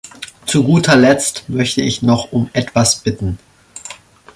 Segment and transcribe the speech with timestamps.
[0.47, 3.37] Zu guter Letzt möchte ich noch um etwas bitten.